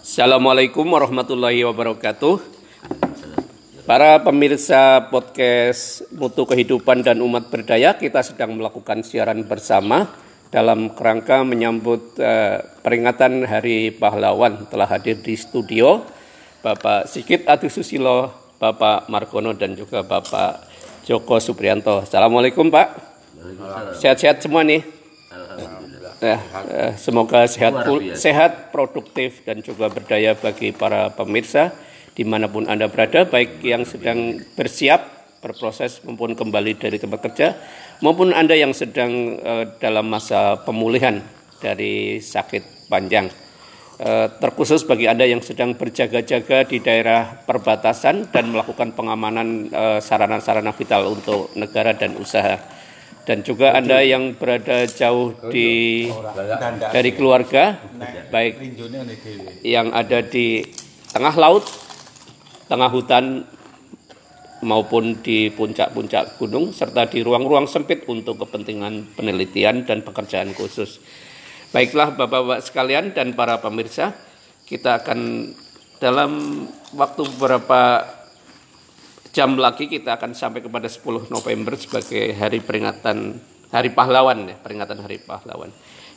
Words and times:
Assalamualaikum 0.00 0.88
warahmatullahi 0.96 1.60
wabarakatuh. 1.60 2.40
Para 3.84 4.16
pemirsa 4.24 5.12
podcast 5.12 6.08
Mutu 6.16 6.48
Kehidupan 6.48 7.04
dan 7.04 7.20
Umat 7.20 7.52
Berdaya, 7.52 7.92
kita 7.92 8.24
sedang 8.24 8.56
melakukan 8.56 9.04
siaran 9.04 9.44
bersama 9.44 10.08
dalam 10.48 10.96
kerangka 10.96 11.44
menyambut 11.44 12.16
uh, 12.16 12.64
peringatan 12.80 13.44
Hari 13.44 13.92
Pahlawan. 14.00 14.72
Telah 14.72 14.88
hadir 14.88 15.20
di 15.20 15.36
studio 15.36 16.00
Bapak 16.64 17.04
Sikit 17.04 17.44
Adu 17.44 17.68
Susilo, 17.68 18.32
Bapak 18.56 19.04
Margono 19.12 19.52
dan 19.52 19.76
juga 19.76 20.00
Bapak 20.00 20.64
Joko 21.04 21.36
Suprianto. 21.44 22.08
Assalamualaikum 22.08 22.72
Pak. 22.72 22.88
Sehat-sehat 24.00 24.40
semua 24.40 24.64
nih. 24.64 24.99
Ya, 26.20 26.36
eh, 26.68 26.92
semoga 27.00 27.48
sehat, 27.48 27.88
sehat, 28.12 28.68
produktif 28.68 29.40
dan 29.40 29.64
juga 29.64 29.88
berdaya 29.88 30.36
bagi 30.36 30.68
para 30.68 31.08
pemirsa 31.16 31.72
di 32.12 32.28
mana 32.28 32.44
pun 32.44 32.68
anda 32.68 32.92
berada, 32.92 33.24
baik 33.24 33.64
yang 33.64 33.88
sedang 33.88 34.36
bersiap 34.52 35.00
berproses 35.40 36.04
maupun 36.04 36.36
kembali 36.36 36.76
dari 36.76 37.00
tempat 37.00 37.24
kerja, 37.24 37.56
maupun 38.04 38.36
anda 38.36 38.52
yang 38.52 38.76
sedang 38.76 39.40
uh, 39.40 39.64
dalam 39.80 40.12
masa 40.12 40.60
pemulihan 40.60 41.24
dari 41.56 42.20
sakit 42.20 42.92
panjang. 42.92 43.32
Uh, 43.96 44.28
terkhusus 44.36 44.84
bagi 44.84 45.08
anda 45.08 45.24
yang 45.24 45.40
sedang 45.40 45.72
berjaga-jaga 45.72 46.68
di 46.68 46.84
daerah 46.84 47.40
perbatasan 47.48 48.28
dan 48.28 48.52
melakukan 48.52 48.92
pengamanan 48.92 49.72
sarana-sarana 50.04 50.72
uh, 50.72 50.76
vital 50.76 51.16
untuk 51.16 51.48
negara 51.56 51.96
dan 51.96 52.20
usaha 52.20 52.79
dan 53.28 53.44
juga 53.44 53.76
Anda 53.76 54.00
yang 54.00 54.36
berada 54.36 54.88
jauh 54.88 55.36
di 55.52 56.08
dari 56.92 57.10
keluarga. 57.12 57.76
Baik. 58.32 58.58
Yang 59.64 59.86
ada 59.92 60.18
di 60.24 60.46
tengah 61.12 61.34
laut, 61.36 61.64
tengah 62.70 62.90
hutan 62.90 63.44
maupun 64.60 65.24
di 65.24 65.48
puncak-puncak 65.48 66.36
gunung 66.36 66.72
serta 66.76 67.08
di 67.08 67.24
ruang-ruang 67.24 67.64
sempit 67.64 68.04
untuk 68.08 68.44
kepentingan 68.44 69.16
penelitian 69.16 69.88
dan 69.88 70.04
pekerjaan 70.04 70.52
khusus. 70.52 71.00
Baiklah 71.70 72.12
Bapak-bapak 72.18 72.60
sekalian 72.66 73.14
dan 73.14 73.32
para 73.32 73.62
pemirsa, 73.62 74.12
kita 74.66 75.00
akan 75.00 75.52
dalam 76.02 76.64
waktu 76.96 77.22
beberapa 77.36 78.02
jam 79.30 79.54
lagi 79.54 79.86
kita 79.86 80.18
akan 80.18 80.34
sampai 80.34 80.60
kepada 80.62 80.90
10 80.90 81.30
November 81.30 81.78
sebagai 81.78 82.34
hari 82.34 82.58
peringatan 82.62 83.38
Hari 83.70 83.94
Pahlawan 83.94 84.50
ya, 84.50 84.56
peringatan 84.58 84.98
Hari 85.06 85.22
Pahlawan. 85.22 85.70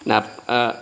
Nah, 0.09 0.19
eh, 0.49 0.73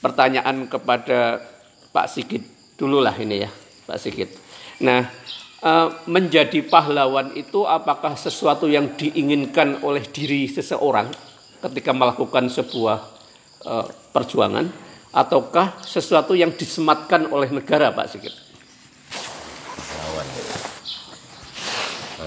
pertanyaan 0.00 0.64
kepada 0.64 1.44
Pak 1.92 2.06
Sigit 2.08 2.42
dulu 2.80 3.04
lah 3.04 3.12
ini 3.20 3.44
ya, 3.44 3.50
Pak 3.84 3.98
Sigit. 4.00 4.32
Nah, 4.80 5.04
eh, 5.60 5.88
menjadi 6.08 6.64
pahlawan 6.64 7.36
itu 7.36 7.68
apakah 7.68 8.16
sesuatu 8.16 8.64
yang 8.64 8.96
diinginkan 8.96 9.84
oleh 9.84 10.08
diri 10.08 10.48
seseorang 10.48 11.12
ketika 11.60 11.92
melakukan 11.92 12.48
sebuah 12.48 12.98
eh, 13.68 13.86
perjuangan 14.16 14.64
ataukah 15.12 15.84
sesuatu 15.84 16.32
yang 16.32 16.56
disematkan 16.56 17.28
oleh 17.28 17.52
negara, 17.52 17.92
Pak 17.92 18.08
Sigit? 18.08 18.45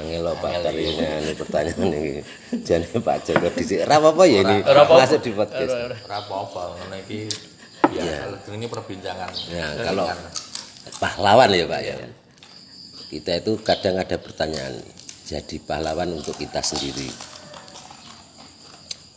Angel 0.10 0.34
Pak 0.42 0.54
tadi 0.66 0.84
ini 0.90 1.34
pertanyaan 1.38 1.86
ini. 1.94 2.22
Jadi 2.66 2.98
Pak 2.98 3.18
Joko 3.30 3.48
di 3.54 3.64
Ora 3.78 3.98
apa 4.02 4.24
ya 4.26 4.40
ini 4.42 4.58
masuk 4.66 5.20
di 5.22 5.32
podcast. 5.38 5.70
Ora 5.70 6.18
apa-apa 6.18 6.62
ngene 6.82 6.98
iki 7.06 7.20
ya 7.94 8.26
ini 8.50 8.66
perbincangan. 8.66 9.30
Ya 9.54 9.68
kalau 9.86 10.10
pahlawan 10.98 11.54
ya 11.54 11.66
Pak 11.70 11.82
ya. 11.86 11.96
Kita 13.10 13.32
itu 13.38 13.54
kadang 13.62 14.02
ada 14.02 14.18
pertanyaan 14.18 14.82
jadi 15.30 15.56
pahlawan 15.62 16.10
untuk 16.18 16.34
kita 16.34 16.66
sendiri. 16.66 17.10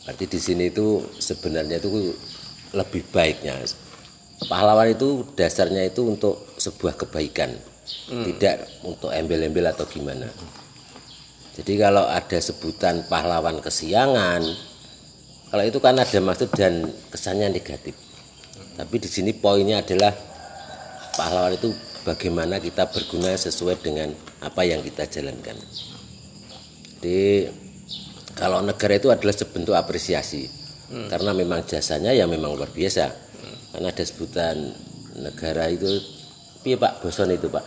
Berarti 0.05 0.25
di 0.29 0.39
sini 0.41 0.69
itu 0.69 1.01
sebenarnya 1.17 1.81
itu 1.81 2.13
lebih 2.73 3.01
baiknya. 3.09 3.57
Pahlawan 4.45 4.93
itu 4.93 5.25
dasarnya 5.33 5.87
itu 5.87 6.03
untuk 6.03 6.53
sebuah 6.59 6.99
kebaikan, 6.99 7.55
hmm. 8.11 8.25
tidak 8.27 8.67
untuk 8.83 9.09
embel-embel 9.13 9.71
atau 9.71 9.87
gimana. 9.87 10.27
Jadi 11.53 11.73
kalau 11.77 12.09
ada 12.09 12.39
sebutan 12.41 13.05
pahlawan 13.05 13.61
kesiangan, 13.61 14.41
kalau 15.53 15.63
itu 15.69 15.77
kan 15.77 16.01
ada 16.01 16.17
maksud 16.17 16.49
dan 16.57 16.89
kesannya 17.13 17.53
negatif. 17.53 17.93
Tapi 18.73 18.95
di 18.97 19.05
sini 19.05 19.37
poinnya 19.37 19.85
adalah 19.85 20.09
pahlawan 21.13 21.53
itu 21.53 21.69
bagaimana 22.01 22.57
kita 22.57 22.89
berguna 22.89 23.37
sesuai 23.37 23.85
dengan 23.85 24.09
apa 24.41 24.65
yang 24.65 24.81
kita 24.81 25.05
jalankan. 25.05 25.53
Jadi 26.97 27.45
kalau 28.33 28.65
negara 28.65 28.97
itu 28.97 29.13
adalah 29.13 29.35
sebentuk 29.35 29.77
apresiasi 29.77 30.49
hmm. 30.89 31.07
karena 31.13 31.37
memang 31.37 31.61
jasanya 31.69 32.17
ya 32.17 32.25
memang 32.25 32.57
luar 32.57 32.73
biasa. 32.73 33.05
Hmm. 33.13 33.57
Karena 33.77 33.87
ada 33.93 34.03
sebutan 34.03 34.55
negara 35.21 35.69
itu, 35.69 36.01
iya 36.65 36.81
Pak 36.81 37.05
Boson 37.05 37.29
itu 37.29 37.45
Pak, 37.45 37.65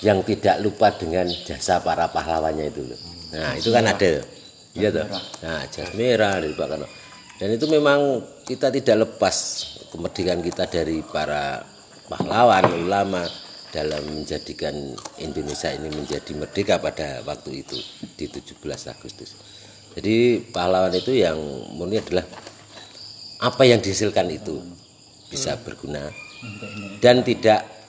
yang 0.00 0.24
tidak 0.24 0.60
lupa 0.64 0.92
dengan 0.96 1.28
jasa 1.28 1.80
para 1.84 2.08
pahlawannya 2.08 2.66
itu 2.72 2.82
loh. 2.84 3.00
Nah, 3.36 3.54
itu 3.56 3.70
kan 3.70 3.84
ada. 3.86 4.24
Iya 4.74 4.88
toh. 4.94 5.06
Nah, 5.42 5.62
jas 5.68 5.90
merah 5.98 6.38
dari 6.38 6.54
Pak 6.54 6.66
Karno. 6.66 6.86
Dan 7.40 7.48
itu 7.56 7.66
memang 7.66 8.20
kita 8.44 8.68
tidak 8.68 9.08
lepas 9.08 9.36
kemerdekaan 9.90 10.44
kita 10.44 10.68
dari 10.68 11.00
para 11.02 11.64
pahlawan, 12.06 12.68
ulama 12.84 13.24
dalam 13.70 14.02
menjadikan 14.10 14.74
Indonesia 15.22 15.70
ini 15.70 15.88
menjadi 15.94 16.32
merdeka 16.34 16.82
pada 16.82 17.22
waktu 17.22 17.62
itu 17.62 17.78
di 18.18 18.26
17 18.26 18.60
Agustus. 18.90 19.34
Jadi 19.94 20.42
pahlawan 20.54 20.94
itu 20.94 21.14
yang 21.14 21.38
murni 21.74 21.98
adalah 21.98 22.26
apa 23.40 23.62
yang 23.64 23.80
dihasilkan 23.80 24.28
itu 24.30 24.60
bisa 25.30 25.56
berguna 25.62 26.10
dan 26.98 27.22
tidak 27.22 27.79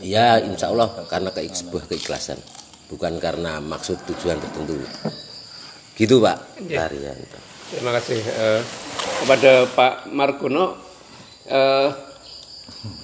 ya 0.00 0.40
insya 0.40 0.72
Allah 0.72 0.88
karena 1.06 1.30
ke, 1.30 1.44
sebuah 1.44 1.86
keikhlasan. 1.86 2.40
Bukan 2.90 3.22
karena 3.22 3.62
maksud 3.62 4.02
tujuan 4.08 4.40
tertentu. 4.40 4.74
Gitu 5.94 6.18
pak. 6.18 6.36
Ya. 6.66 6.88
terima 7.70 7.94
kasih 7.94 8.18
uh, 8.18 8.60
kepada 9.22 9.52
Pak 9.70 9.94
Margono. 10.10 10.74
Uh, 11.46 11.94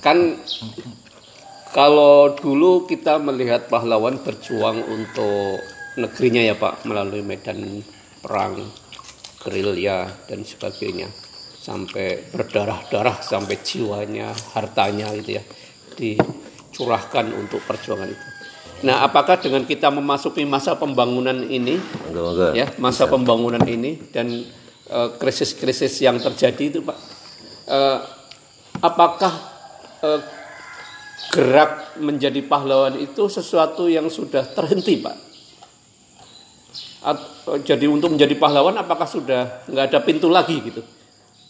kan 0.02 0.42
kalau 1.70 2.34
dulu 2.34 2.88
kita 2.88 3.20
melihat 3.22 3.70
pahlawan 3.70 4.18
berjuang 4.18 4.82
untuk 4.90 5.62
negerinya 6.00 6.42
ya 6.42 6.54
Pak 6.58 6.82
melalui 6.88 7.22
medan 7.22 7.84
perang 8.18 8.58
gerilya 9.44 10.10
dan 10.26 10.42
sebagainya. 10.42 11.06
Sampai 11.62 12.26
berdarah-darah 12.30 13.22
sampai 13.22 13.58
jiwanya 13.62 14.30
hartanya 14.54 15.10
gitu 15.18 15.42
ya 15.42 15.44
dicurahkan 16.76 17.32
untuk 17.32 17.64
perjuangan 17.64 18.12
itu 18.12 18.26
Nah, 18.84 19.08
apakah 19.08 19.40
dengan 19.40 19.64
kita 19.64 19.88
memasuki 19.88 20.44
masa 20.44 20.76
pembangunan 20.76 21.32
ini, 21.48 21.80
ya 22.52 22.68
masa 22.76 23.08
Bisa. 23.08 23.12
pembangunan 23.16 23.64
ini 23.64 24.12
dan 24.12 24.28
eh, 24.92 25.08
krisis-krisis 25.16 25.96
uh, 25.96 26.12
yang 26.12 26.20
terjadi 26.20 26.76
itu, 26.76 26.80
Pak, 26.84 26.98
uh, 27.72 27.98
apakah 28.84 29.32
uh, 30.04 30.20
gerak 31.32 31.96
menjadi 32.04 32.44
pahlawan 32.44 33.00
itu 33.00 33.32
sesuatu 33.32 33.88
yang 33.88 34.12
sudah 34.12 34.44
terhenti, 34.44 35.00
Pak? 35.00 35.16
At, 37.06 37.18
jadi 37.64 37.88
untuk 37.88 38.12
menjadi 38.12 38.36
pahlawan, 38.36 38.76
apakah 38.76 39.08
sudah 39.08 39.64
nggak 39.72 39.88
ada 39.88 39.98
pintu 40.04 40.28
lagi 40.28 40.60
gitu? 40.60 40.84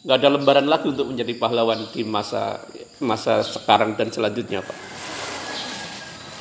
Nggak 0.07 0.17
ada 0.23 0.29
lembaran 0.31 0.67
lagi 0.71 0.95
untuk 0.95 1.11
menjadi 1.11 1.35
pahlawan 1.35 1.91
di 1.91 2.07
masa 2.07 2.63
masa 3.03 3.43
sekarang 3.43 3.99
dan 3.99 4.15
selanjutnya, 4.15 4.63
Pak? 4.63 5.06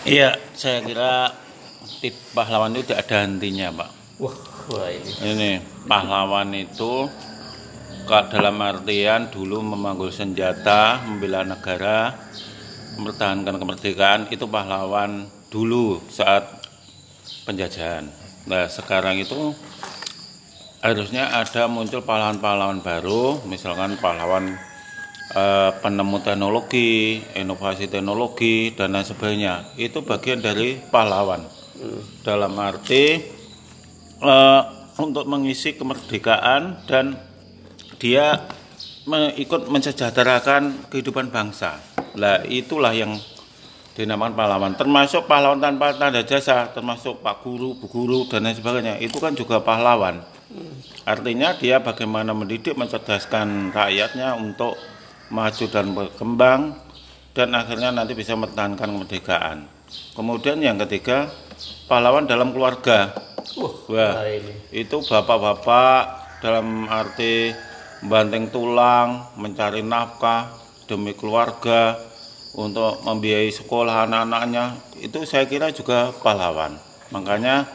Iya, 0.06 0.38
saya 0.54 0.86
kira 0.86 1.34
tip 1.98 2.14
pahlawan 2.38 2.78
itu 2.78 2.94
tidak 2.94 3.10
ada 3.10 3.26
hentinya, 3.26 3.74
Pak. 3.74 3.90
Wah, 4.22 4.38
wah 4.70 4.86
ini. 4.94 5.12
Ini 5.18 5.52
pahlawan 5.90 6.54
itu 6.54 7.10
dalam 8.06 8.62
artian 8.62 9.34
dulu 9.34 9.66
memanggul 9.66 10.14
senjata, 10.14 11.02
membela 11.10 11.42
negara, 11.42 12.14
mempertahankan 13.02 13.58
kemerdekaan 13.58 14.22
itu 14.30 14.46
pahlawan 14.46 15.26
dulu 15.50 15.98
saat 16.14 16.54
penjajahan. 17.50 18.06
Nah, 18.46 18.70
sekarang 18.70 19.18
itu 19.18 19.58
harusnya 20.86 21.34
ada 21.34 21.66
muncul 21.66 22.06
pahlawan-pahlawan 22.06 22.86
baru, 22.86 23.42
misalkan 23.50 23.98
pahlawan 23.98 24.54
Eh, 25.36 25.72
penemu 25.84 26.24
teknologi, 26.24 27.20
inovasi 27.36 27.92
teknologi 27.92 28.72
dan 28.72 28.96
lain 28.96 29.04
sebagainya. 29.04 29.76
Itu 29.76 30.00
bagian 30.00 30.40
dari 30.40 30.80
pahlawan. 30.80 31.44
Dalam 32.24 32.56
arti 32.56 33.20
uh, 34.24 34.64
untuk 34.96 35.28
mengisi 35.28 35.76
kemerdekaan 35.76 36.88
dan 36.88 37.20
dia 38.00 38.48
ikut 39.36 39.68
mensejahterakan 39.68 40.88
kehidupan 40.88 41.28
bangsa. 41.28 41.84
Lah 42.16 42.40
itulah 42.48 42.96
yang 42.96 43.20
dinamakan 43.92 44.40
pahlawan. 44.40 44.72
Termasuk 44.80 45.28
pahlawan 45.28 45.60
tanpa 45.60 46.00
tanda 46.00 46.24
jasa, 46.24 46.72
termasuk 46.72 47.20
Pak 47.20 47.44
Guru, 47.44 47.76
Bu 47.76 47.92
Guru 47.92 48.24
dan 48.32 48.48
lain 48.48 48.56
sebagainya. 48.56 49.04
Itu 49.04 49.20
kan 49.20 49.36
juga 49.36 49.60
pahlawan. 49.60 50.24
Artinya 51.04 51.60
dia 51.60 51.84
bagaimana 51.84 52.32
mendidik, 52.32 52.80
mencerdaskan 52.80 53.76
rakyatnya 53.76 54.40
untuk 54.40 54.80
maju 55.30 55.66
dan 55.72 55.86
berkembang 55.96 56.62
dan 57.36 57.52
akhirnya 57.52 57.92
nanti 57.92 58.16
bisa 58.16 58.34
mempertahankan 58.34 58.90
kemerdekaan. 58.96 59.58
Kemudian 60.16 60.64
yang 60.64 60.80
ketiga, 60.88 61.30
pahlawan 61.86 62.26
dalam 62.26 62.56
keluarga. 62.56 63.14
Wah, 63.88 64.26
itu 64.74 64.98
bapak-bapak 65.06 66.02
dalam 66.42 66.90
arti 66.90 67.54
banting 68.04 68.50
tulang, 68.50 69.32
mencari 69.40 69.86
nafkah 69.86 70.52
demi 70.90 71.14
keluarga 71.16 71.98
untuk 72.56 73.04
membiayai 73.04 73.52
sekolah 73.52 74.08
anak-anaknya. 74.08 74.80
Itu 75.04 75.24
saya 75.28 75.46
kira 75.46 75.72
juga 75.76 76.16
pahlawan. 76.24 76.80
Makanya 77.12 77.68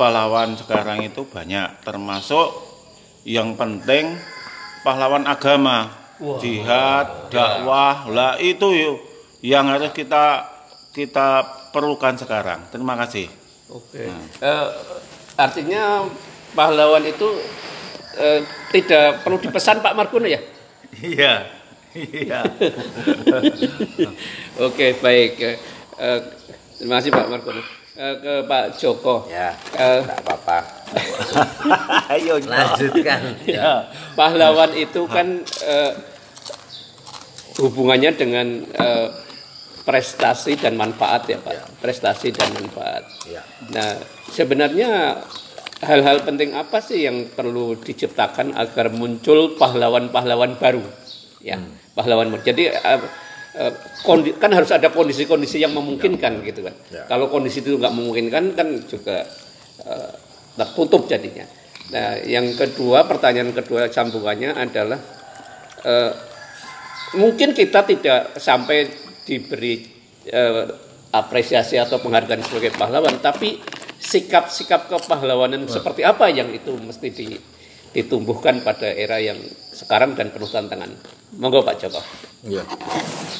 pahlawan 0.00 0.56
sekarang 0.56 1.04
itu 1.04 1.28
banyak, 1.28 1.84
termasuk 1.84 2.50
yang 3.28 3.54
penting 3.54 4.16
pahlawan 4.80 5.28
agama, 5.28 5.99
jihad, 6.40 7.32
dakwah, 7.32 8.04
lah 8.12 8.36
itu 8.36 8.68
yuk 8.76 8.96
yang 9.40 9.68
harus 9.72 9.90
kita 9.96 10.44
kita 10.92 11.42
perlukan 11.72 12.18
sekarang. 12.18 12.68
Terima 12.68 12.98
kasih. 12.98 13.30
Oke. 13.70 14.10
Eh, 14.42 14.66
artinya 15.38 16.04
pahlawan 16.52 17.06
itu 17.06 17.28
eh, 18.18 18.42
tidak 18.74 19.22
perlu 19.22 19.38
dipesan 19.38 19.80
Pak 19.80 19.94
Margono 19.94 20.26
ya? 20.26 20.42
Iya, 20.98 21.34
iya. 21.94 22.40
Oke, 24.66 24.98
baik. 24.98 25.32
Eh, 25.38 25.56
eh, 26.02 26.18
terima 26.76 26.98
kasih 26.98 27.10
Pak 27.14 27.28
Margono. 27.30 27.62
Eh, 27.94 28.14
ke 28.18 28.34
Pak 28.50 28.64
Joko. 28.76 29.30
Ya, 29.30 29.54
tidak 29.70 30.18
apa-apa. 30.26 30.79
Ayo 32.10 32.42
Lanjutkan. 32.42 33.20
Ya. 33.46 33.86
pahlawan 34.18 34.74
itu 34.74 35.06
kan 35.06 35.42
eh, 35.64 35.92
hubungannya 37.60 38.10
dengan 38.16 38.46
eh, 38.64 39.08
prestasi 39.84 40.58
dan 40.60 40.76
manfaat 40.76 41.26
ya 41.26 41.38
Pak. 41.40 41.80
Prestasi 41.80 42.30
dan 42.34 42.52
manfaat. 42.54 43.04
Ya. 43.26 43.42
Nah, 43.72 43.96
sebenarnya 44.30 45.20
hal-hal 45.80 46.22
penting 46.22 46.52
apa 46.52 46.78
sih 46.84 47.08
yang 47.08 47.32
perlu 47.32 47.74
diciptakan 47.80 48.52
agar 48.54 48.92
muncul 48.92 49.56
pahlawan-pahlawan 49.56 50.60
baru? 50.60 50.84
Ya, 51.40 51.56
pahlawan 51.96 52.28
baru. 52.34 52.42
Jadi 52.44 52.68
eh, 52.68 53.00
eh, 53.56 53.72
kondi- 54.04 54.36
kan 54.36 54.52
harus 54.52 54.70
ada 54.70 54.92
kondisi-kondisi 54.92 55.58
yang 55.58 55.72
memungkinkan 55.72 56.44
gitu 56.44 56.66
kan. 56.66 56.74
Ya. 56.92 57.02
Kalau 57.08 57.32
kondisi 57.32 57.64
itu 57.64 57.80
nggak 57.80 57.94
memungkinkan 57.96 58.44
kan 58.54 58.68
juga 58.86 59.24
eh, 59.88 60.12
tertutup 60.54 61.06
jadinya. 61.06 61.46
Nah, 61.90 62.22
yang 62.22 62.54
kedua 62.54 63.02
pertanyaan 63.06 63.50
kedua 63.50 63.90
sambungannya 63.90 64.54
adalah 64.54 65.00
eh, 65.82 66.12
mungkin 67.18 67.50
kita 67.50 67.82
tidak 67.82 68.38
sampai 68.38 68.86
diberi 69.26 69.86
eh, 70.30 70.64
apresiasi 71.10 71.74
atau 71.74 71.98
penghargaan 71.98 72.46
sebagai 72.46 72.70
pahlawan, 72.78 73.18
tapi 73.18 73.58
sikap-sikap 74.00 74.88
kepahlawanan 74.88 75.66
seperti 75.66 76.06
apa 76.06 76.30
yang 76.30 76.48
itu 76.54 76.72
mesti 76.78 77.08
di- 77.10 77.42
ditumbuhkan 77.90 78.62
pada 78.62 78.86
era 78.86 79.18
yang 79.18 79.38
sekarang 79.70 80.14
dan 80.14 80.30
penuh 80.30 80.46
tantangan. 80.46 80.90
Monggo 81.38 81.62
Pak 81.62 81.78
Joko. 81.78 82.02
Iya. 82.42 82.62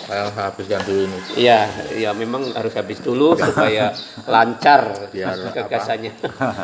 Saya 0.06 0.31
habiskan 0.31 0.82
dulu 0.87 1.06
ini. 1.06 1.19
Iya, 1.38 1.61
ya 1.94 2.11
memang 2.14 2.47
harus 2.55 2.75
habis 2.75 3.02
dulu 3.02 3.35
supaya 3.35 3.91
lancar 4.32 5.11
Biar 5.11 5.38
gagasannya. 5.58 6.12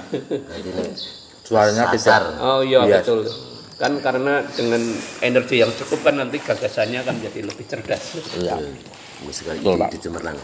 Jadi 0.55 0.69
ini 0.71 0.87
Suaranya 1.47 1.95
tidak. 1.95 2.43
Oh 2.43 2.63
iya 2.63 2.83
Iya. 2.87 3.03
betul. 3.03 3.23
Kan 3.77 4.03
karena 4.03 4.43
dengan 4.57 4.83
energi 5.21 5.63
yang 5.63 5.71
cukup 5.71 6.11
kan 6.11 6.19
nanti 6.19 6.41
gagasannya 6.41 7.05
kan 7.05 7.13
jadi 7.21 7.45
lebih 7.45 7.65
cerdas. 7.69 8.19
Iya. 8.35 8.57
Betul, 9.23 9.77
Pak. 9.79 9.95
Cemerlang. 10.01 10.35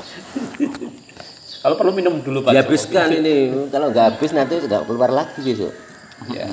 Kalau 1.63 1.75
perlu 1.75 1.91
minum 1.97 2.21
dulu 2.23 2.45
Pak. 2.45 2.53
Joko. 2.53 2.59
Dihabiskan 2.59 3.09
ini. 3.19 3.37
Kalau 3.73 3.91
nggak 3.91 4.05
habis 4.15 4.31
nanti 4.31 4.55
nggak 4.63 4.83
keluar 4.87 5.11
lagi 5.11 5.41
besok. 5.43 5.73
Ya. 6.31 6.47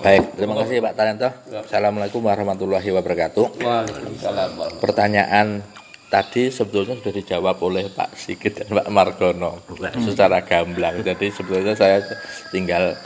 Baik, 0.00 0.32
terima 0.32 0.56
kasih 0.56 0.80
Pak 0.80 0.96
Talento. 0.96 1.28
Assalamualaikum 1.52 2.24
warahmatullahi 2.24 2.88
wabarakatuh. 2.88 3.60
Waalaikumsalam. 3.60 4.80
Pertanyaan 4.80 5.60
tadi 6.08 6.48
sebetulnya 6.48 6.96
sudah 6.96 7.12
dijawab 7.12 7.60
oleh 7.60 7.92
Pak 7.92 8.16
Sigit 8.16 8.64
dan 8.64 8.80
Pak 8.80 8.88
Margono 8.88 9.60
secara 10.00 10.40
gamblang. 10.40 11.04
Jadi 11.04 11.28
sebetulnya 11.28 11.76
saya 11.76 12.00
tinggal 12.48 12.96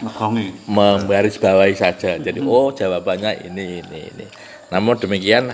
Ngegongi. 0.00 0.72
membarisbawahi 0.72 1.76
saja. 1.76 2.16
Jadi 2.16 2.40
oh 2.40 2.72
jawabannya 2.72 3.52
ini 3.52 3.84
ini 3.84 4.00
ini. 4.16 4.26
Namun 4.72 4.96
demikian 4.96 5.52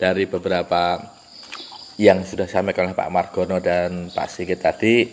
dari 0.00 0.24
beberapa 0.24 1.04
yang 2.00 2.24
sudah 2.24 2.48
disampaikan 2.48 2.88
oleh 2.88 2.96
Pak 2.96 3.12
Margono 3.12 3.60
dan 3.60 4.08
Pak 4.08 4.32
Sigit 4.32 4.56
tadi, 4.56 5.04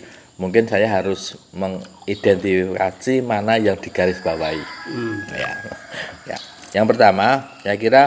mungkin 0.42 0.66
saya 0.66 0.90
harus 0.90 1.38
mengidentifikasi 1.54 3.22
mana 3.22 3.62
yang 3.62 3.78
digarisbawahi. 3.78 4.66
Ya. 5.38 5.54
ya. 6.26 6.38
Yang 6.74 6.86
pertama, 6.98 7.54
saya 7.62 7.78
kira 7.78 8.04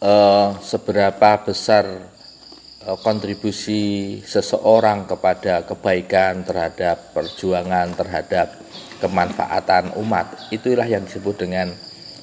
eh, 0.00 0.48
seberapa 0.64 1.30
besar 1.44 1.84
eh, 2.80 2.98
kontribusi 3.04 4.16
seseorang 4.24 5.04
kepada 5.04 5.68
kebaikan 5.68 6.48
terhadap 6.48 7.12
perjuangan 7.12 7.92
terhadap 7.92 8.56
kemanfaatan 8.96 9.92
umat 10.00 10.48
itulah 10.48 10.88
yang 10.88 11.04
disebut 11.04 11.44
dengan 11.44 11.68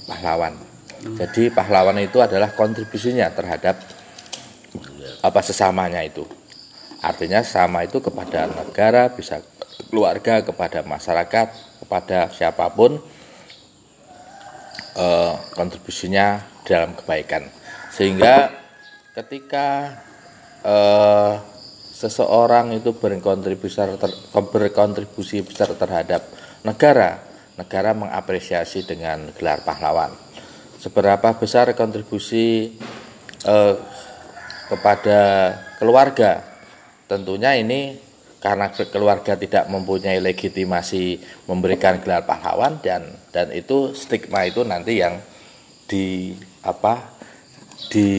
pahlawan. 0.10 0.58
Jadi 1.04 1.52
pahlawan 1.52 2.00
itu 2.00 2.18
adalah 2.24 2.56
kontribusinya 2.56 3.28
terhadap 3.30 3.75
apa 5.22 5.42
sesamanya 5.44 6.00
itu. 6.02 6.24
Artinya 7.03 7.44
sama 7.44 7.83
itu 7.83 8.00
kepada 8.00 8.47
negara, 8.47 9.11
bisa 9.11 9.44
keluarga, 9.91 10.39
kepada 10.39 10.88
masyarakat, 10.88 11.47
kepada 11.83 12.31
siapa 12.31 12.71
pun 12.71 12.95
eh, 14.95 15.33
kontribusinya 15.51 16.39
dalam 16.63 16.95
kebaikan. 16.95 17.51
Sehingga 17.91 18.55
ketika 19.11 20.00
eh, 20.63 21.33
seseorang 21.91 22.72
itu 22.72 22.95
berkontribusi 22.95 24.00
ter- 24.00 24.19
berkontribusi 24.31 25.43
besar 25.43 25.75
terhadap 25.75 26.24
negara, 26.63 27.19
negara 27.60 27.91
mengapresiasi 27.91 28.88
dengan 28.88 29.27
gelar 29.36 29.60
pahlawan. 29.67 30.15
Seberapa 30.79 31.36
besar 31.36 31.67
kontribusi 31.75 32.79
eh, 33.43 33.75
kepada 34.72 35.22
keluarga, 35.83 36.52
tentunya 37.07 37.55
ini 37.57 38.00
karena 38.43 38.67
ke- 38.75 38.91
keluarga 38.91 39.39
tidak 39.39 39.72
mempunyai 39.72 40.19
legitimasi 40.19 41.19
memberikan 41.48 42.03
gelar 42.03 42.27
pahlawan 42.27 42.79
dan 42.83 43.07
dan 43.31 43.51
itu 43.55 43.95
stigma 43.95 44.43
itu 44.43 44.67
nanti 44.67 45.00
yang 45.00 45.19
di 45.88 46.36
apa 46.63 47.15
di 47.88 48.10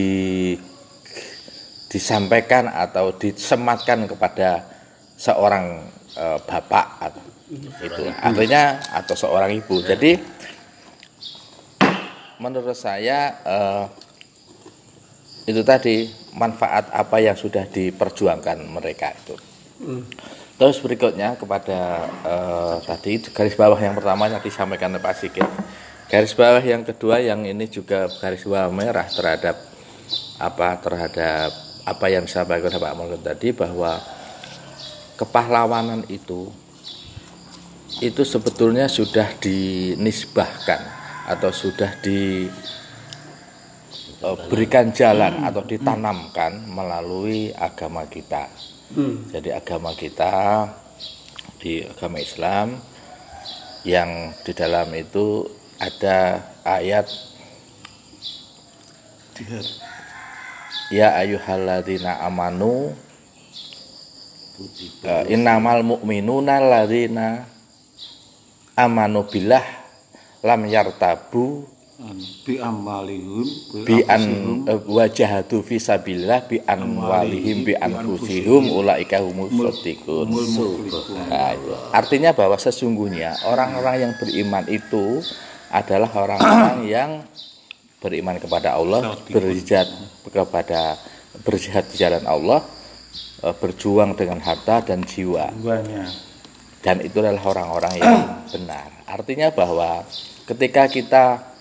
disampaikan 1.92 2.66
atau 2.72 3.14
disematkan 3.14 4.08
kepada 4.10 4.66
seorang 5.14 5.86
eh, 6.18 6.38
bapak 6.42 6.86
atau 6.98 7.22
itu. 7.84 8.02
Artinya 8.18 8.82
atau 8.90 9.14
seorang 9.14 9.54
ibu. 9.54 9.78
Jadi 9.84 10.18
menurut 12.42 12.74
saya 12.74 13.38
eh, 13.44 13.84
itu 15.44 15.60
tadi 15.60 16.08
manfaat 16.32 16.88
apa 16.88 17.20
yang 17.20 17.36
sudah 17.36 17.68
diperjuangkan 17.68 18.64
mereka 18.64 19.12
itu. 19.12 19.36
Terus 20.54 20.78
berikutnya 20.80 21.34
kepada 21.36 22.08
eh, 22.24 22.76
tadi 22.86 23.20
garis 23.28 23.58
bawah 23.58 23.76
yang 23.76 23.98
pertama 23.98 24.30
yang 24.30 24.40
disampaikan 24.40 24.94
oleh 24.94 25.02
Pak 25.02 25.14
Sigit. 25.18 25.48
Garis 26.08 26.32
bawah 26.32 26.62
yang 26.62 26.86
kedua 26.86 27.20
yang 27.20 27.42
ini 27.44 27.66
juga 27.68 28.06
garis 28.22 28.46
bawah 28.46 28.70
merah 28.70 29.08
terhadap 29.10 29.56
apa 30.38 30.68
terhadap 30.78 31.50
apa 31.84 32.06
yang 32.08 32.24
disampaikan 32.24 32.70
oleh 32.70 32.80
Pak 32.80 32.94
Mulkun 32.96 33.22
tadi 33.22 33.52
bahwa 33.52 34.00
kepahlawanan 35.20 36.06
itu 36.08 36.48
itu 38.02 38.22
sebetulnya 38.26 38.90
sudah 38.90 39.30
dinisbahkan 39.38 40.80
atau 41.30 41.50
sudah 41.54 41.94
di 42.02 42.50
berikan 44.48 44.88
jalan 44.94 45.44
atau 45.44 45.62
ditanamkan 45.64 46.64
melalui 46.70 47.52
agama 47.52 48.08
kita. 48.08 48.48
Jadi 49.30 49.50
agama 49.50 49.92
kita 49.92 50.68
di 51.60 51.82
agama 51.84 52.20
Islam 52.20 52.78
yang 53.84 54.32
di 54.44 54.52
dalam 54.56 54.88
itu 54.96 55.44
ada 55.80 56.40
ayat 56.64 57.10
Ya 60.94 61.16
ayyuhalladzina 61.18 62.22
amanu 62.22 62.94
uh, 65.02 65.24
innamal 65.26 65.82
mu'minuna 65.82 66.62
alladzina 66.62 67.42
amanu 68.78 69.26
billah 69.26 69.64
lam 70.46 70.68
yartabu 70.70 71.66
bi 72.42 72.58
amalihim 72.58 73.46
bi 73.86 74.02
an 74.10 74.22
uh, 74.66 74.82
wajahatu 74.90 75.62
fi 75.62 75.78
sabilillah 75.78 76.42
bi 76.50 76.58
anwalihim 76.66 77.62
bi 77.62 77.78
anfusihim 77.78 78.66
ulaika 78.74 79.22
humus 79.22 79.78
itu. 79.86 80.26
Artinya 81.94 82.34
bahwa 82.34 82.58
sesungguhnya 82.58 83.46
orang-orang 83.46 84.10
yang 84.10 84.12
beriman 84.18 84.64
itu 84.66 85.22
adalah 85.70 86.10
orang-orang 86.18 86.78
yang 86.98 87.10
beriman 88.02 88.36
kepada 88.42 88.74
Allah, 88.74 89.14
berjihad 89.30 89.88
kepada 90.28 90.98
berjihad 91.46 91.88
di 91.88 91.96
jalan 91.96 92.26
Allah, 92.26 92.60
eh, 93.42 93.54
berjuang 93.54 94.18
dengan 94.18 94.42
harta 94.42 94.82
dan 94.82 95.06
jiwa. 95.06 95.54
Dan 96.84 97.00
itu 97.00 97.16
adalah 97.22 97.40
orang-orang 97.48 97.94
yang 97.96 98.18
benar. 98.50 98.92
Artinya 99.08 99.48
bahwa 99.48 100.04
ketika 100.44 100.84
kita 100.84 101.53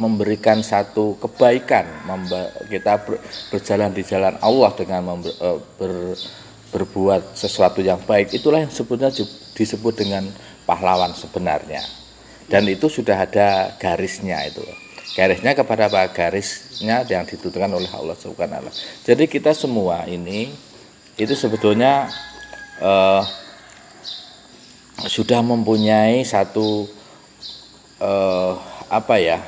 memberikan 0.00 0.58
satu 0.64 1.14
kebaikan, 1.22 1.86
kita 2.66 2.98
ber- 3.04 3.22
berjalan 3.52 3.94
di 3.94 4.02
jalan 4.02 4.34
Allah 4.42 4.70
dengan 4.74 5.22
eh, 5.22 5.58
ber- 5.78 6.18
berbuat 6.74 7.38
sesuatu 7.38 7.78
yang 7.78 8.02
baik, 8.02 8.34
itulah 8.34 8.58
yang 8.58 8.72
sebetulnya 8.72 9.14
ju- 9.14 9.30
disebut 9.54 9.94
dengan 9.94 10.26
pahlawan 10.66 11.14
sebenarnya. 11.14 11.86
Dan 12.50 12.66
itu 12.66 12.90
sudah 12.90 13.22
ada 13.24 13.78
garisnya 13.78 14.42
itu. 14.44 14.60
Garisnya 15.14 15.54
kepada 15.54 15.86
apa? 15.86 16.10
Garisnya 16.10 17.06
yang 17.06 17.22
ditentukan 17.22 17.70
oleh 17.70 17.86
Allah 17.94 18.18
Subhanahu. 18.18 18.66
Jadi 19.06 19.30
kita 19.30 19.54
semua 19.54 20.02
ini 20.10 20.50
itu 21.14 21.34
sebetulnya 21.38 22.10
eh, 22.82 23.22
sudah 25.06 25.38
mempunyai 25.46 26.26
satu 26.26 26.90
eh, 28.02 28.52
apa 28.90 29.14
ya 29.22 29.38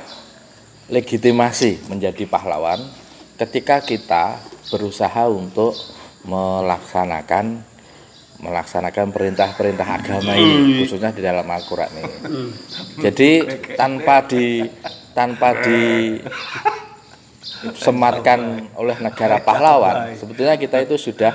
legitimasi 0.87 1.91
menjadi 1.91 2.23
pahlawan 2.25 2.79
ketika 3.35 3.83
kita 3.83 4.39
berusaha 4.71 5.27
untuk 5.27 5.75
melaksanakan 6.23 7.63
melaksanakan 8.37 9.09
perintah-perintah 9.09 9.87
agama 9.97 10.37
ini 10.37 10.85
khususnya 10.85 11.09
di 11.09 11.25
dalam 11.25 11.41
Al-Qur'an 11.43 11.89
ini. 11.89 12.13
Jadi 13.01 13.29
tanpa 13.73 14.21
di 14.29 14.61
tanpa 15.17 15.57
di 15.65 15.81
sematkan 17.73 18.69
oleh 18.77 18.97
negara 19.01 19.41
pahlawan, 19.41 20.13
sebetulnya 20.13 20.53
kita 20.53 20.85
itu 20.85 20.95
sudah 21.01 21.33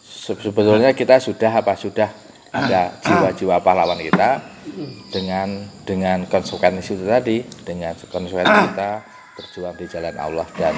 se- 0.00 0.40
sebetulnya 0.40 0.96
kita 0.96 1.20
sudah 1.20 1.60
apa 1.60 1.76
sudah 1.76 2.08
ada 2.50 2.98
jiwa-jiwa 3.02 3.62
pahlawan 3.62 4.00
kita 4.02 4.42
dengan 5.14 5.66
dengan 5.86 6.26
konsekuensi 6.26 6.98
itu 6.98 7.06
tadi 7.06 7.42
dengan 7.62 7.94
konsekuensi 7.94 8.54
kita 8.74 8.90
berjuang 9.38 9.74
di 9.78 9.86
jalan 9.86 10.16
Allah 10.18 10.46
dan 10.58 10.74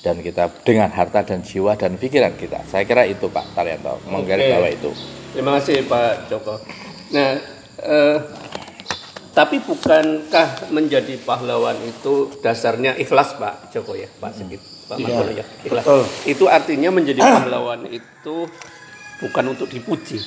dan 0.00 0.16
kita 0.24 0.48
dengan 0.64 0.88
harta 0.90 1.20
dan 1.22 1.44
jiwa 1.44 1.76
dan 1.76 2.00
pikiran 2.00 2.32
kita. 2.34 2.64
Saya 2.64 2.88
kira 2.88 3.04
itu 3.04 3.28
Pak 3.28 3.52
Taryanto 3.52 4.00
menggaris 4.08 4.48
bawah 4.48 4.70
itu. 4.72 4.90
Terima 5.36 5.60
kasih 5.60 5.84
Pak 5.84 6.12
Joko. 6.32 6.56
Nah, 7.12 7.36
eh, 7.84 8.18
tapi 9.30 9.60
bukankah 9.62 10.72
menjadi 10.74 11.20
pahlawan 11.22 11.76
itu 11.84 12.32
dasarnya 12.40 12.96
ikhlas 12.96 13.36
Pak 13.36 13.70
Joko 13.70 13.94
ya, 13.94 14.08
Pak 14.18 14.32
Sigit, 14.34 14.62
Pak 14.88 14.96
Margono 14.98 15.32
ya, 15.36 15.44
ikhlas. 15.62 15.84
betul. 15.84 16.02
Itu 16.26 16.44
artinya 16.48 16.90
menjadi 16.90 17.20
pahlawan 17.20 17.86
itu 17.92 18.36
bukan 19.20 19.44
untuk 19.52 19.68
dipuji, 19.68 20.18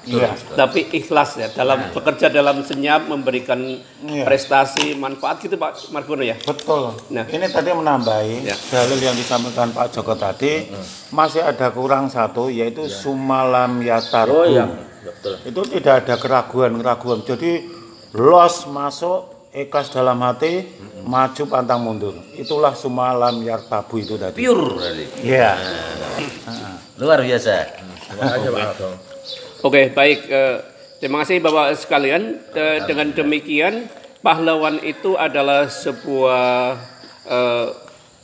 Iya. 0.00 0.32
tapi 0.56 0.88
ikhlas 0.90 1.36
ya 1.36 1.52
dalam 1.52 1.92
bekerja 1.92 2.32
dalam 2.32 2.64
senyap 2.64 3.04
memberikan 3.04 3.60
Iya. 4.00 4.24
prestasi 4.24 4.96
manfaat 4.96 5.44
gitu 5.44 5.54
Pak 5.54 5.92
Margono 5.92 6.24
ya. 6.24 6.40
Betul. 6.40 6.96
Nah. 7.12 7.28
Ini 7.28 7.46
tadi 7.48 7.68
menambahi 7.70 8.48
Ya. 8.48 8.56
dalil 8.56 8.96
yang 8.96 9.12
disampaikan 9.12 9.68
Pak 9.70 9.92
Joko 9.92 10.16
tadi 10.16 10.72
masih 11.10 11.44
ada 11.44 11.68
kurang 11.68 12.08
satu 12.08 12.48
yaitu 12.48 12.88
sumalam 12.88 13.76
yatarku. 13.80 14.32
oh 14.32 14.44
iya 14.44 14.64
betul 15.00 15.36
Itu 15.44 15.60
tidak 15.68 16.08
ada 16.08 16.14
keraguan-keraguan. 16.16 17.20
Jadi 17.22 17.68
los 18.16 18.64
masuk 18.66 19.52
ikhlas 19.52 19.90
dalam 19.90 20.16
hati, 20.22 20.62
maju 21.02 21.42
pantang 21.44 21.82
mundur. 21.82 22.14
Itulah 22.34 22.72
sumalam 22.72 23.42
yartabu 23.42 23.98
itu 23.98 24.14
tadi. 24.14 24.46
Pure. 24.46 24.78
Iya. 25.20 25.58
Luar 26.96 27.20
biasa. 27.20 27.56
Oke, 29.60 29.92
baik. 29.92 30.24
eh, 30.24 30.56
terima 31.04 31.20
kasih 31.20 31.44
Bapak 31.44 31.76
sekalian. 31.76 32.40
Eh, 32.56 32.80
dengan 32.88 33.12
demikian, 33.12 33.92
pahlawan 34.24 34.80
itu 34.80 35.20
adalah 35.20 35.68
sebuah 35.68 36.80
eh, 37.28 37.68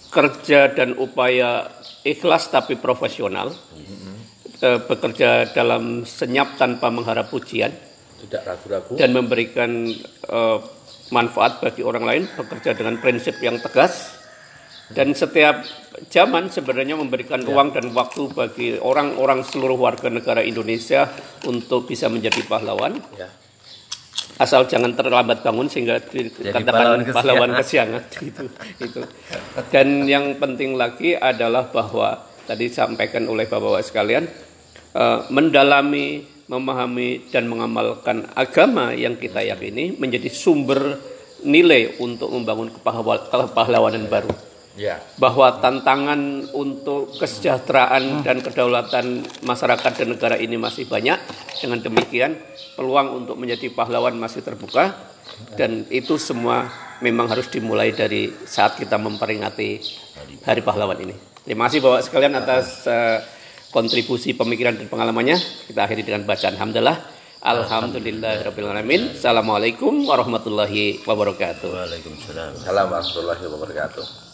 kerja 0.09 0.73
dan 0.73 0.97
upaya 0.97 1.69
ikhlas 2.09 2.49
tapi 2.49 2.81
profesional. 2.81 3.53
Bekerja 4.57 5.53
dalam 5.53 6.09
senyap 6.09 6.57
tanpa 6.57 6.89
mengharap 6.89 7.29
pujian 7.29 7.69
tidak 8.25 8.41
ragu-ragu 8.49 8.97
dan 8.97 9.13
memberikan 9.13 9.93
manfaat 11.13 11.61
bagi 11.61 11.85
orang 11.85 12.09
lain, 12.09 12.23
bekerja 12.25 12.73
dengan 12.73 12.97
prinsip 12.97 13.37
yang 13.45 13.61
tegas 13.61 14.16
dan 14.87 15.11
setiap 15.19 15.67
zaman 16.07 16.47
sebenarnya 16.47 16.95
memberikan 16.95 17.43
ruang 17.43 17.75
dan 17.75 17.91
waktu 17.91 18.31
bagi 18.31 18.69
orang-orang 18.79 19.43
seluruh 19.43 19.75
warga 19.75 20.07
negara 20.07 20.47
Indonesia 20.47 21.11
untuk 21.43 21.91
bisa 21.91 22.07
menjadi 22.07 22.47
pahlawan. 22.47 22.95
ya. 23.19 23.27
Asal 24.37 24.69
jangan 24.69 24.93
terlambat 24.93 25.41
bangun 25.41 25.67
sehingga 25.67 25.97
dikatakan 25.99 27.09
pahlawan 27.09 27.57
kesiangan 27.57 28.05
itu 28.31 28.45
itu. 28.79 29.01
Dan 29.73 30.05
yang 30.05 30.37
penting 30.37 30.77
lagi 30.77 31.17
adalah 31.17 31.73
bahwa 31.73 32.23
tadi 32.45 32.69
sampaikan 32.69 33.27
oleh 33.27 33.49
Bapak-bapak 33.49 33.83
sekalian 33.83 34.29
eh, 34.93 35.19
mendalami, 35.33 36.23
memahami 36.53 37.33
dan 37.33 37.49
mengamalkan 37.49 38.29
agama 38.37 38.93
yang 38.93 39.19
kita 39.19 39.41
yakini 39.41 39.97
menjadi 39.99 40.29
sumber 40.31 41.01
nilai 41.43 41.99
untuk 41.99 42.31
membangun 42.31 42.71
kepahlawa- 42.71 43.27
kepahlawanan 43.27 44.07
baru 44.07 44.31
ya 44.77 45.01
bahwa 45.17 45.59
tantangan 45.59 46.53
untuk 46.53 47.17
kesejahteraan 47.17 48.23
dan 48.23 48.45
kedaulatan 48.45 49.25
masyarakat 49.43 49.93
dan 50.05 50.09
negara 50.13 50.37
ini 50.37 50.61
masih 50.61 50.85
banyak. 50.87 51.19
Dengan 51.57 51.81
demikian, 51.81 52.37
peluang 52.77 53.25
untuk 53.25 53.41
menjadi 53.41 53.73
pahlawan 53.73 54.15
masih 54.21 54.45
terbuka 54.45 54.93
dan 55.57 55.89
itu 55.89 56.21
semua 56.21 56.69
memang 57.01 57.27
harus 57.29 57.49
dimulai 57.49 57.93
dari 57.97 58.31
saat 58.45 58.77
kita 58.77 59.01
memperingati 59.01 59.81
Hari 60.45 60.63
Pahlawan 60.63 61.01
ini. 61.03 61.17
Terima 61.43 61.67
kasih 61.67 61.83
Bapak 61.83 62.03
sekalian 62.07 62.35
atas 62.39 62.87
eh, 62.87 63.19
kontribusi 63.73 64.37
pemikiran 64.37 64.77
dan 64.77 64.87
pengalamannya. 64.87 65.37
Kita 65.67 65.89
akhiri 65.89 66.07
dengan 66.07 66.23
bacaan 66.29 66.57
hamdalah. 66.57 66.97
Alhamdulillahirrahmanirrahim. 67.47 69.15
Assalamualaikum 69.15 70.09
warahmatullahi 70.09 71.05
wabarakatuh. 71.07 71.69
Waalaikumsalam. 71.69 72.59
Assalamualaikum 72.59 73.23
warahmatullahi 73.23 73.45
wabarakatuh 73.47 74.26